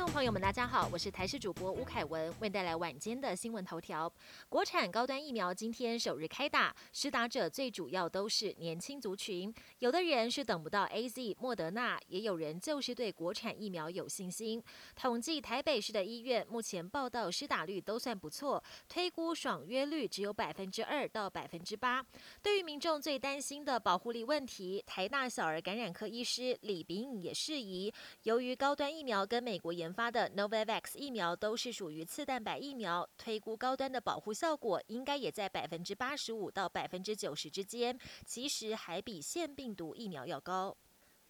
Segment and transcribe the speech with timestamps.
[0.00, 4.10] 听众朋友们，大家好，我是台视主播吴凯文，为带来晚间的新闻头条。
[4.48, 14.64] 国产高端疫苗今天首日开打，施打者最主要都是年轻族群，有的人是等不到 A Z、莫德纳，也有人就是对国产疫苗有信心。
[14.96, 22.02] 统计台北市的医院目前报道施打率都算不错，推估爽约率只有百分之二到百分之八。
[22.42, 27.92] 对于民众最担心的保护力问题，台大小儿感染科医师李炳也释疑，
[28.22, 40.76] 由于高端疫苗跟美国研发的 Novavax 疫苗都是属于次蛋白疫苗，推估高端的保护效果应该也在百分之八十五到百分之九十之间，其实还比腺病毒疫苗要高。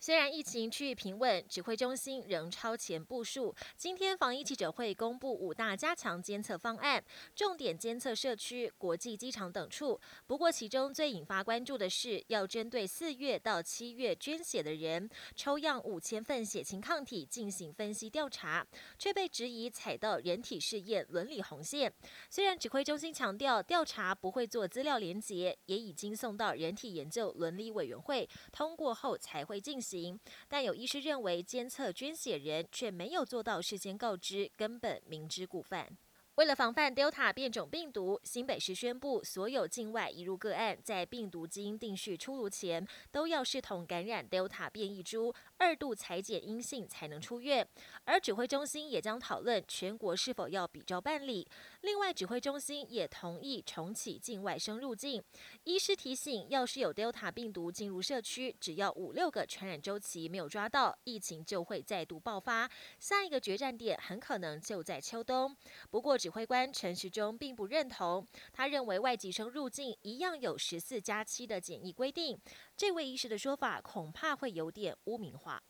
[0.02, 3.54] 虽然疫情趋于平稳，指挥中心仍超前部署。
[3.76, 7.04] 今天防疫记者会公布五大加强监测方案，
[7.36, 10.00] 重点监测社区、国际机场等处。
[10.26, 18.66] 不过，其中最引发关注的是，要针对四月到七月捐血的人，抽样五千份血清抗体进行分析调查，
[18.98, 21.92] 却被质疑踩到人体试验伦理红线。
[22.30, 29.89] 虽然指挥中心强调调查不会做资料连结，也已经送到人体研究伦理委员会通过后才会进行。
[29.90, 35.98] 行，但有医师认为监测捐血人却没有做到事先告知，根本明知故犯。
[36.40, 47.68] 为了防范 Delta 变种病毒，新北市宣布，所有境外移入个案在病毒基因定序出炉前，都要视同感染 Delta 变异株，二度裁剪阴性才能出院。
[48.06, 51.46] 而指挥中心也将讨论全国是否要比照办理。
[51.82, 55.22] 另外，指挥中心也同意重启境外生入境。
[55.64, 62.70] 医师提醒，要是有 Delta 病毒进入社区，只要五六个传染周期没有抓到，疫情就会再度爆发。
[62.98, 65.54] 下一个决战点很可能就在秋冬。
[65.90, 72.38] 不过只指挥官陈时中并不认同，他认为外籍生入境一样有十四加七的检疫规定。
[72.76, 75.60] 这位医师的说法恐怕会有点污名化。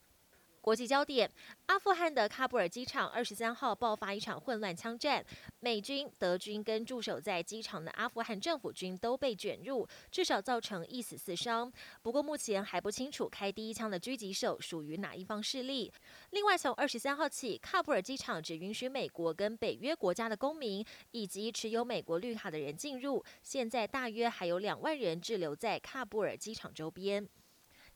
[0.61, 1.31] 国际焦点：
[1.67, 5.25] 阿富汗的喀布尔机场二十三号爆发一场混乱枪战，
[5.61, 11.73] 美军、德军跟驻守在机场的阿富汗政府军都被卷入，至少造成一死四伤。
[12.03, 15.91] 不过目前还不清楚开第一枪的狙击手属于哪一方势力。
[16.31, 23.25] 另外，从二十三号起，喀布尔机场只允许美国跟北约国家的公民以及持有美国绿卡的人进入。
[23.43, 27.27] 现在大约还有两万人滞留在喀布尔机场周边。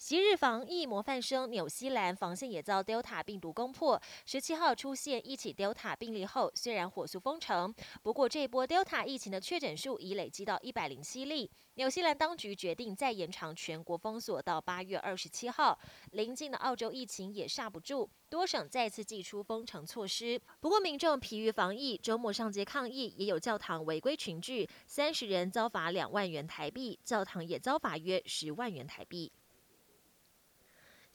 [0.06, 3.98] 昔日防疫模范生纽西兰防线也遭 Delta 病毒攻破。
[4.26, 11.50] 十七号出现一起 Delta 病例后，虽然火速封城，不过这波 Delta 疫情的确诊数已累积到一百零七例。
[11.76, 15.78] 纽西兰当局决定再延长全国封锁到八月二十七号。
[16.10, 20.38] 邻近的澳洲疫情也刹不住，多省再次祭出封城措施。
[20.60, 29.32] 不过民众疲于防疫，周末上街抗议，也有教堂违规群聚，三十人遭罚两万元台币，教堂也遭罚约十万元台币。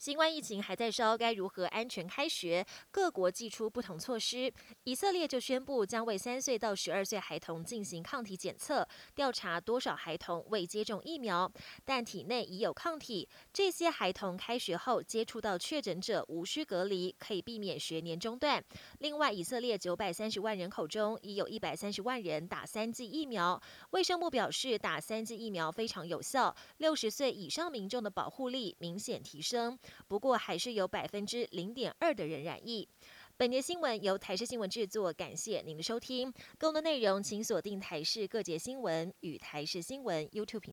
[0.00, 2.64] 新冠疫情还在烧，该如何安全开学？
[2.90, 4.50] 各国祭出不同措施。
[4.84, 11.52] 以色列就宣布将为三岁到十二岁孩童进行抗体检测，调查多少孩童未接种疫苗，
[11.84, 13.28] 但体内已有抗体。
[13.52, 18.64] 这些孩童开学后接触到确诊者无需隔离，可以避免学年中断。
[19.00, 23.60] 另外，以色列九百三十万人口中已有一百三十万人打三剂疫苗。
[23.90, 29.78] 卫生部表示，打三剂疫苗非常有效，六十岁以上民众的保护力明显提升。
[30.08, 32.88] 不过，还是有百分之零点二的人染疫。
[33.36, 36.30] 本节新闻由台视新闻制作，感谢您的收听。
[36.58, 40.68] 更多内容请锁定台视各节新闻与台视新闻 YouTube 频